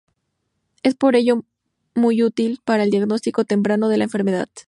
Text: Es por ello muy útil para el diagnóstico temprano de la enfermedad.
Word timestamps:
Es 0.81 0.95
por 0.95 1.15
ello 1.15 1.43
muy 1.93 2.23
útil 2.23 2.59
para 2.65 2.81
el 2.81 2.89
diagnóstico 2.89 3.45
temprano 3.45 3.87
de 3.87 3.97
la 3.99 4.05
enfermedad. 4.05 4.49